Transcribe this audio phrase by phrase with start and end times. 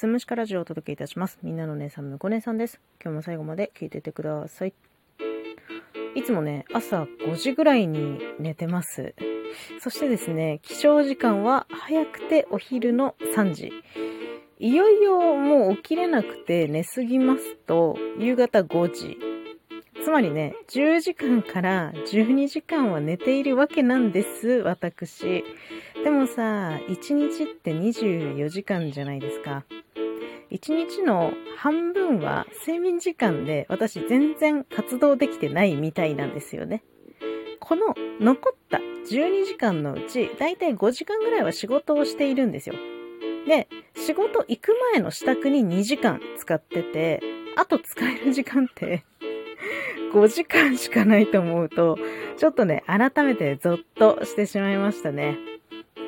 [0.00, 0.06] す。
[0.06, 1.38] 虫かラジオをお届けいたします。
[1.42, 2.80] みんなの姉さん、むこ姉さんです。
[3.02, 4.72] 今日も最後まで聞いててください。
[6.14, 9.14] いつもね、朝5時ぐらいに寝てます。
[9.78, 13.72] そしてですね、起床時間は早くてお昼の3時。
[14.58, 19.29] いよいよもう起きれなくて寝すぎますと、夕方5時。
[20.02, 25.44] つまりね、10時間から12時間は寝ているわけなんです、私。
[26.02, 29.64] でもさ、1日って24時間じゃないですか。
[30.50, 36.82] 1日の半分は睡眠時間で私全然活動できてないみたいなんですよね。
[37.60, 42.74] この残った12時間のうち、だいたい5時間ぐらいは仕事をしているんですよ。
[43.46, 47.20] で、仕事行く前の支度に2時間使ってて、
[47.56, 49.04] あと使える時間って
[50.12, 51.98] 5時間しかないと思うと、
[52.36, 55.38] ちょっとね、改めてゾッとしてしまいましたね。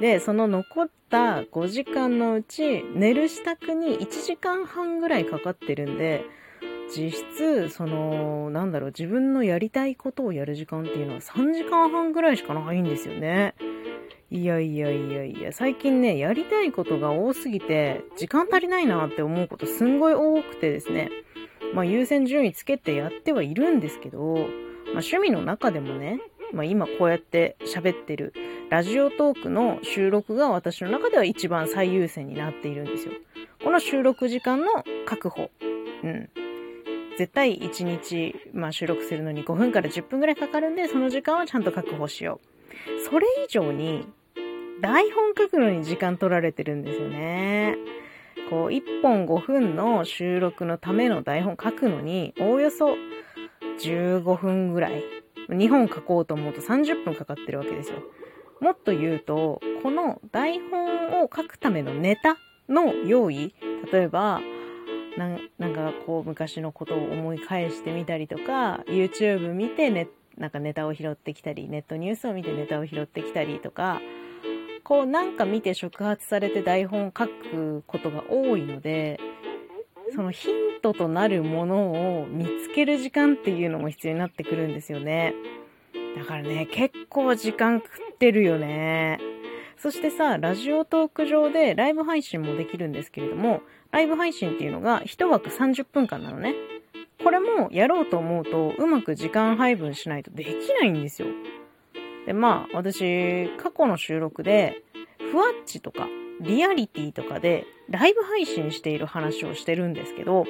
[0.00, 6.24] で、その残った5時間のうち、寝る支度に1時間半ぐらいかかってるんで、
[6.94, 13.54] 実質、その、なんだろう、自分のやりたいことをやる時間っていうのは3時間半ぐらいしかないんですよね。
[14.32, 21.10] いやいやいやいや、最近ね、やりたいことが多すぎて、時間足りないなって思うことすんごい多くてですね。
[21.74, 24.44] まあ優先順位つけてやってはいるんですけど、まあ
[24.92, 26.20] 趣味の中でもね、
[26.52, 28.32] まあ今こうやって喋ってる
[28.70, 33.12] ラジオトークの収録が私の中では一番最優先になっているんですよ。
[33.62, 35.50] この収録時間の確保。
[36.02, 36.28] うん。
[37.18, 43.00] 絶対1日、まあ収録するのに5分から10分ぐらいかかるんで、その時間はちゃんと確保しよう。
[43.10, 44.06] それ以上に、
[44.80, 47.76] 台本書くのに時間取られてるんですよね。
[48.48, 52.96] こう、1本5分の収録のための台本書くのに、おおよそ
[53.80, 55.02] 15分ぐらい。
[55.48, 57.98] 2本書こうと思うと30分かかってるわけですよ。
[58.60, 62.36] もっと言うと、この台本を書くためのネタ
[62.68, 63.54] の用意、
[63.92, 64.40] 例えば、
[65.16, 74.00] なんなんかこう昔のことを思い返してみたりとか、YouTube 見てね、なんかネタを拾ってきたり、ネットニュースを見てネタを拾ってきたりとか、
[74.90, 79.20] こうなんか見て触発されて台本を書くことが多いので、
[80.16, 85.32] そのヒントとなるものを見つける時間っていうのも必要になってくるんですよね。
[86.16, 89.20] だからね、結構時間食ってるよね。
[89.76, 93.62] そしてさ、ラジオトーク上でライブ配信もできるんですけれども、
[93.92, 96.56] ライブ配信っていうのが1枠30分間なのね。
[97.22, 100.48] これもやろうと思うとうまく時間配分しないとでき
[100.80, 101.28] ないんですよ。
[102.30, 104.84] で、まあ、私、過去の収録で、
[105.32, 106.06] ふわっちとか、
[106.40, 110.44] リアリティとかで、ライブ配信している話をしてるんですけど、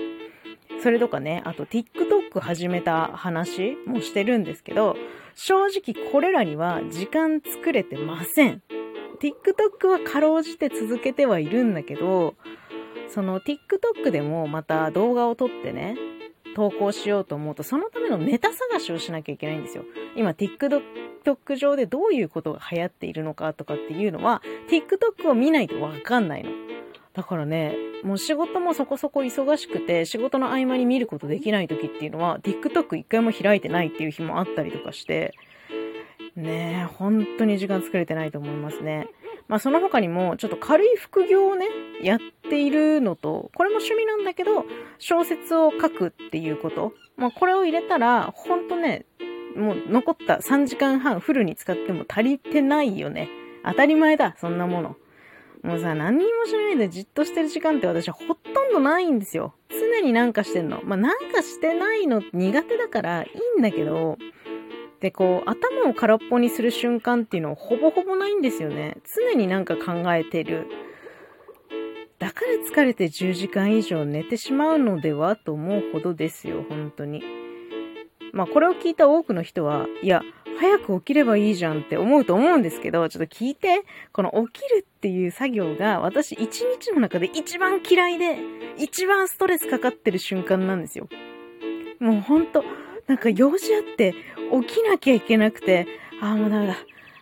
[0.82, 4.94] それとかね、あと TikTok 始めた話もしてるんですけど、
[5.34, 8.62] 正直これらには時間作れてません。
[9.19, 12.34] TikTok はかろうじて続けてはいるんだけど、
[13.08, 15.96] その TikTok でもまた動画を撮ってね、
[16.54, 19.84] 投稿しようと思うと、そのためのネタ探しをしなきゃいけないんですよ。
[20.14, 20.34] 今
[21.25, 26.50] TikTok 上でどういうことが流行っているのかとかっていうのは、TikTok を見ないとわかんないの。
[27.12, 35.34] だからね、もう仕事もそこそこ忙しくて、仕事の合間に見ることできない時っていうのは、TikTok 一回も開いてないっていう日もあったりとかして、
[36.36, 39.08] ねえ、本当に時間作れてないと思いますね。
[39.48, 41.66] まあその他にも、ちょっと軽い副業をね、
[42.02, 44.64] やっているのと、これも趣味なんだけど、
[44.98, 46.94] 小説を書くっていうこと。
[47.16, 49.06] まあこれを入れたら、ほんとね、
[49.56, 53.28] もう残った3時間半フルに使っても足りてないよね。
[53.65, 54.97] 当たり前だ、そんなもの。
[55.62, 59.55] もうさ、何にもしないでじっとしてる時間って私はほとんどないんですよ。
[59.69, 60.81] 常になんかしてんの。
[60.84, 64.16] まあなんかしてないの苦手だからいいんだけど、
[65.00, 68.99] で、こう、頭を空っぽにする瞬間っていうのはほぼほぼないんですよね。
[69.17, 70.67] 常になんか考えてる。
[72.19, 77.22] だから疲れて10時間以上寝てしまうのではと思うほどですよ、本当に。
[78.32, 80.22] まあ、これを聞いた多くの人は、いや、
[80.60, 83.82] 早く起きればいいじゃんって思うと思うんですけど、ちょっと聞いて、
[84.12, 88.38] この起きるっていう作業が私一日の中で一番嫌いで、
[88.76, 91.08] 一番ストレスかかってる瞬間なんですよ。
[91.99, 92.62] もうほんと、
[93.06, 94.14] なんか用事あって
[94.66, 95.87] 起きなきゃいけなくて、
[96.20, 96.76] ああ、もうダメだ。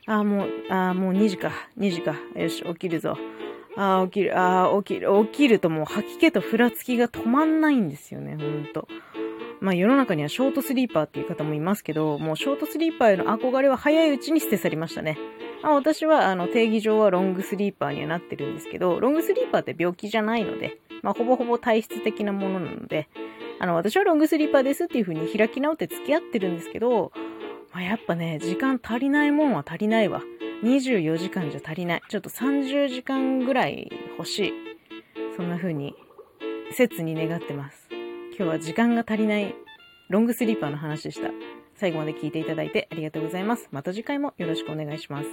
[0.06, 2.16] ああ、もう、ああ、もう2時か、2時か。
[2.34, 3.16] よし、起きるぞ。
[3.76, 8.88] ああ、起きる、ああ、起きる、起きるともう吐き気とふらつきが止まんないんですよね、ほんと。
[9.60, 15.18] まあ世の中にはショートスリーパーっていう方もいますけど、もうショートスリーパーへの憧れは早いうちに捨て去りましたね。
[15.62, 23.08] まあ、私はあの定義上はロングスリーパーにはなってるんですけど、ロングスリーパーって病気じゃないので、まあほぼほぼ体質的なものなので、
[23.60, 27.12] あの私はロングスリーパーですっていう風に開き直って付き合ってるんですけど、
[27.72, 30.22] まあ、やっぱね、時間足りないもんは足りないわ。
[30.62, 32.02] 24時間じゃ足りない。
[32.08, 34.52] ちょっと30時間ぐらい欲しい。
[35.36, 35.94] そんな風に
[36.72, 37.87] 切に願ってます。
[38.38, 39.52] 今日は時間が足りない
[40.10, 41.30] ロングスリーパーの話でした。
[41.74, 43.68] 最後まで聞いていただいてありがとうございます。
[43.72, 45.28] また次回もよろしくお願いします。